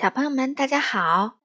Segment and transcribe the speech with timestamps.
[0.00, 1.40] 小朋友们，大家好！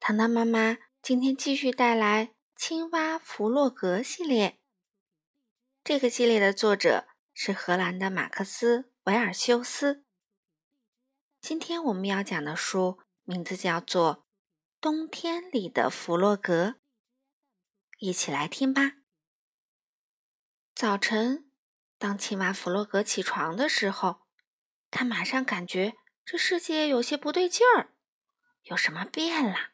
[0.00, 4.58] 糖糖妈妈今天继续带来《青蛙弗洛格》系列。
[5.84, 10.02] 这个系列的作者是荷兰的马克思·维尔修斯。
[11.42, 14.16] 今天我们要讲的书名字叫做
[14.80, 16.68] 《冬天里的弗洛格》，
[17.98, 18.92] 一起来听吧。
[20.74, 21.50] 早晨，
[21.98, 24.22] 当青蛙弗洛格起床的时候，
[24.90, 25.98] 他马上感觉。
[26.24, 27.94] 这世界有些不对劲儿，
[28.62, 29.72] 有什么变了？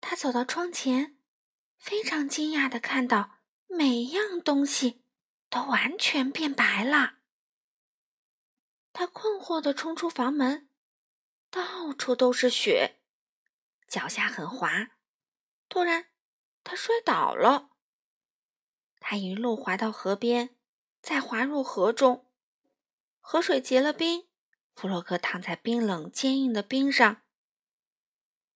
[0.00, 1.18] 他走到窗前，
[1.78, 5.02] 非常惊讶的看到每样东西
[5.48, 7.18] 都完全变白了。
[8.92, 10.68] 他困惑的冲出房门，
[11.50, 13.00] 到处都是雪，
[13.86, 14.90] 脚下很滑。
[15.68, 16.10] 突然，
[16.62, 17.70] 他摔倒了。
[18.98, 20.56] 他一路滑到河边，
[21.00, 22.30] 再滑入河中，
[23.20, 24.29] 河水结了冰。
[24.74, 27.22] 弗洛格躺在冰冷坚硬的冰上。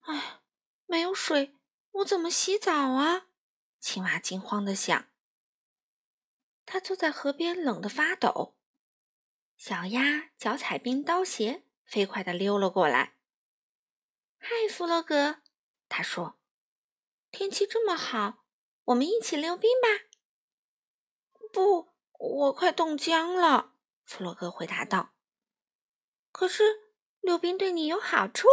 [0.00, 0.40] 哎，
[0.86, 1.56] 没有水，
[1.92, 3.26] 我怎么洗澡啊？
[3.78, 5.06] 青蛙惊慌的想。
[6.66, 8.56] 他坐在河边，冷得发抖。
[9.56, 13.16] 小鸭脚踩冰刀鞋，飞快的溜了过来。
[14.38, 15.40] 嗨，弗洛格，
[15.88, 16.38] 他说
[17.30, 18.44] ：“天气这么好，
[18.84, 20.04] 我们一起溜冰吧。”
[21.52, 23.74] 不，我快冻僵了。
[24.04, 25.13] 弗洛格回答道。
[26.34, 26.90] 可是
[27.20, 28.48] 溜冰对你有好处，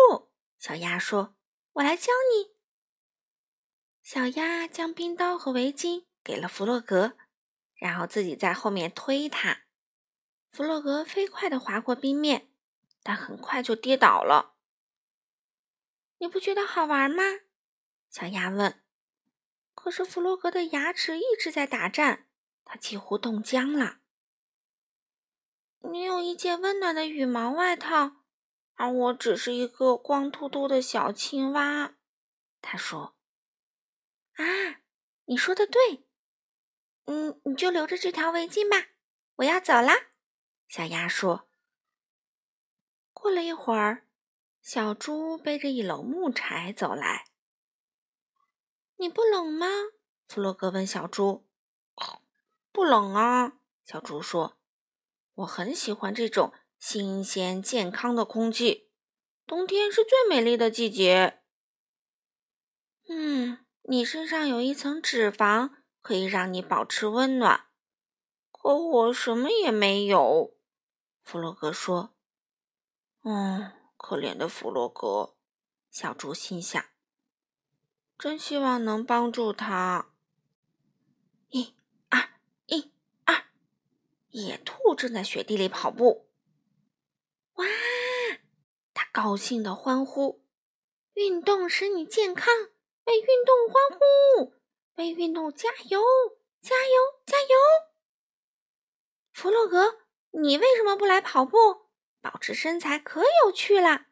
[0.60, 1.36] 小鸭说
[1.74, 2.54] ：“我来教你。”
[4.04, 7.18] 小鸭将冰刀和围巾给了弗洛格，
[7.74, 9.64] 然后自己在后面推他。
[10.52, 12.52] 弗洛格飞快地滑过冰面，
[13.02, 14.54] 但很快就跌倒了。
[16.20, 17.24] 你不觉得好玩吗？
[18.12, 18.84] 小鸭问。
[19.74, 22.28] 可是弗洛格的牙齿一直在打颤，
[22.64, 24.01] 他几乎冻僵了。
[25.84, 28.18] 你有一件温暖的羽毛外套，
[28.76, 31.96] 而我只是一个光秃秃的小青蛙。
[32.62, 33.16] 他说
[34.38, 34.46] ：“啊，
[35.26, 36.06] 你说的对。
[37.06, 38.90] 嗯，你就留着这条围巾吧。
[39.38, 40.12] 我要走啦。”
[40.70, 41.50] 小鸭说。
[43.12, 44.08] 过了一会儿，
[44.62, 47.26] 小猪背着一篓木柴走来。
[48.98, 49.68] “你不冷吗？”
[50.30, 51.48] 弗洛格问小猪。
[52.72, 54.58] “不冷啊。”小猪说。
[55.36, 58.90] 我很喜欢这种新鲜健康的空气。
[59.48, 61.42] 冬天是最美丽的季节。
[63.08, 65.72] 嗯，你身上有一层脂肪，
[66.02, 67.68] 可以让你保持温暖。
[68.52, 70.56] 可我什么也没有。
[71.24, 72.16] 弗洛格说
[73.24, 75.36] ：“嗯，可怜的弗洛格。”
[75.90, 76.84] 小猪心想
[78.18, 80.14] ：“真希望能帮助他。”
[81.50, 81.76] 一。
[84.32, 86.30] 野兔正在雪地里跑步，
[87.56, 87.66] 哇！
[88.94, 90.42] 它高兴地欢呼
[91.16, 92.54] ：“运动使你健康，
[93.06, 94.54] 为运动欢呼，
[94.96, 96.02] 为运动加油，
[96.62, 97.50] 加油，加油！”
[99.34, 100.00] 弗洛格，
[100.32, 101.88] 你为什么不来跑步？
[102.22, 104.06] 保持身材可有趣了。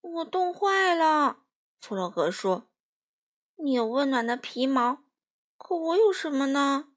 [0.00, 1.42] 我冻坏了，
[1.78, 2.70] 弗洛格说
[3.56, 5.04] ：“你有温暖的皮毛，
[5.58, 6.92] 可我有什么呢？”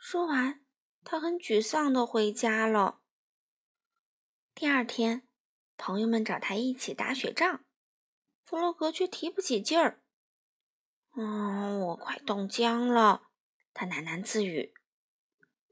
[0.00, 0.64] 说完，
[1.02, 3.00] 他很沮丧的回家了。
[4.54, 5.28] 第二天，
[5.76, 7.64] 朋友们找他一起打雪仗，
[8.44, 10.00] 弗洛格却提不起劲儿。
[11.16, 13.28] 嗯，我快冻僵了，
[13.74, 14.72] 他喃喃自语。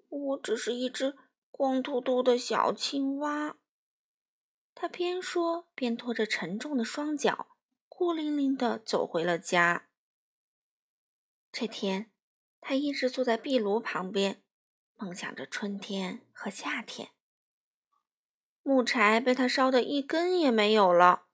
[0.09, 1.17] 我只是一只
[1.53, 3.57] 光秃秃的小青蛙。
[4.75, 7.57] 他边说边拖着沉重的双脚，
[7.89, 9.89] 孤零零的走回了家。
[11.53, 12.11] 这天。
[12.61, 14.43] 他一直坐在壁炉旁边，
[14.97, 17.11] 梦想着春天和夏天。
[18.63, 21.27] 木柴被他烧得一根也没有了，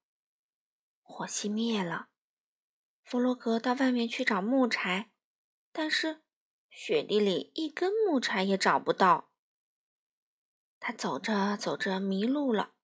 [1.00, 2.09] 火熄灭了。
[3.03, 5.11] 弗洛格到外面去找木柴，
[5.72, 6.22] 但是
[6.69, 9.31] 雪地里一根木柴也找不到。
[10.78, 12.75] 他走着走着迷路了，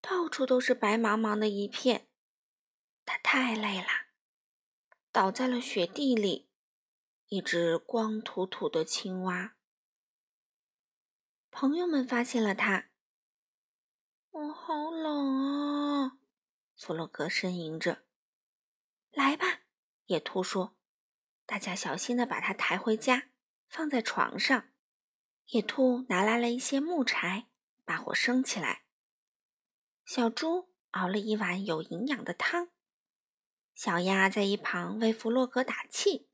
[0.00, 2.08] 到处都是白茫茫的一片。
[3.04, 3.88] 他太累了，
[5.10, 6.50] 倒在了雪地里。
[7.28, 9.56] 一只光秃秃的青蛙，
[11.50, 12.90] 朋友们发现了它。
[14.30, 16.18] 我好冷啊！
[16.76, 18.04] 弗洛格呻吟着。
[19.10, 19.62] 来吧，
[20.04, 20.76] 野兔说。
[21.46, 23.30] 大家小心的把它抬回家，
[23.68, 24.68] 放在床上。
[25.46, 27.48] 野兔拿来了一些木柴，
[27.84, 28.84] 把火升起来。
[30.04, 32.68] 小猪熬了一碗有营养的汤。
[33.74, 36.28] 小鸭在一旁为弗洛格打气。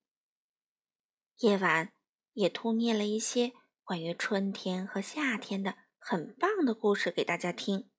[1.42, 1.92] 夜晚，
[2.34, 3.52] 野兔念了一些
[3.82, 7.90] 关于春天和夏天的很棒的故事给大家听。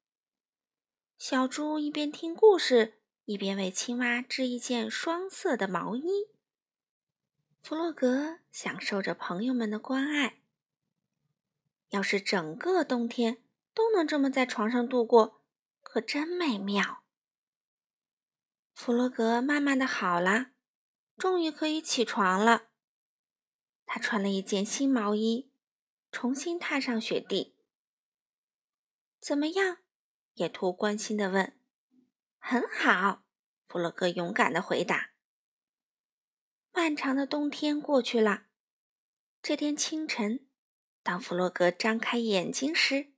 [1.18, 6.30] 小猪一边听故事，一边为青蛙织一件双色的毛衣。
[7.62, 10.39] 弗洛格享受着朋友们的关爱。
[11.89, 13.44] 要是整个冬天
[13.74, 15.42] 都能这么在床上度过，
[15.81, 17.04] 可真美妙。
[18.74, 20.51] 弗洛格慢慢的好了，
[21.18, 22.69] 终于可以起床了。
[23.86, 25.52] 他穿了一件新毛衣，
[26.12, 27.56] 重新踏上雪地。
[29.20, 29.78] 怎么样？
[30.34, 31.58] 野兔关心的问。
[32.40, 33.24] 很好，
[33.68, 35.12] 弗洛格勇敢的回答。
[36.72, 38.48] 漫长的冬天过去了。
[39.42, 40.48] 这天清晨，
[41.04, 43.14] 当弗洛格张开眼睛时，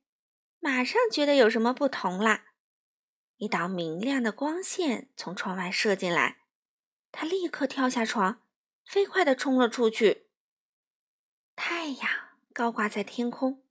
[0.59, 2.47] 马上觉得有什么不同啦。
[3.37, 6.43] 一道明亮的光线从窗外射进来，
[7.11, 8.41] 他立刻跳下床，
[8.85, 10.24] 飞快地冲了出去。
[11.55, 12.09] 太阳
[12.53, 13.63] 高挂在天空，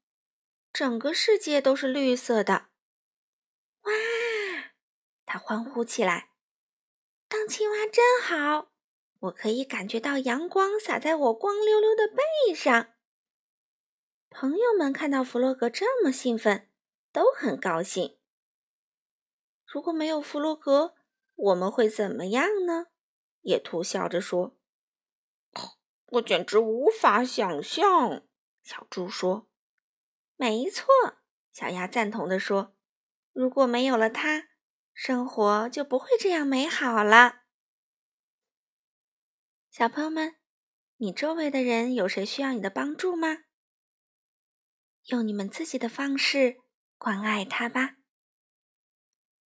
[0.72, 2.69] 整个世界都是绿色的。
[3.82, 3.92] 哇！
[5.26, 6.31] 他欢呼起来
[7.28, 8.72] ：“当青蛙真好！”
[9.20, 12.94] 我可以感觉到阳光洒在我光溜溜的背上。
[14.28, 16.69] 朋友们看到弗洛格这么兴奋，
[17.12, 18.19] 都很高兴。
[19.66, 20.94] 如果没有弗洛格，
[21.34, 22.88] 我们会怎么样呢？
[23.42, 24.56] 野兔笑着说
[26.14, 28.26] ：“我简直无法想象。”
[28.62, 29.49] 小猪说
[30.37, 30.87] ：“没错。”
[31.52, 32.76] 小鸭赞同地说
[33.32, 34.49] ：“如果没有了它，
[34.93, 37.43] 生活就不会这样美好了。”
[39.70, 40.37] 小朋友们，
[40.96, 43.44] 你周围的人有谁需要你的帮助吗？
[45.06, 46.60] 用你们自己的方式
[46.96, 47.96] 关爱他吧。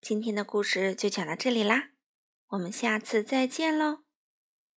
[0.01, 1.91] 今天的故事就讲到这里啦，
[2.49, 4.08] 我们下次再见喽。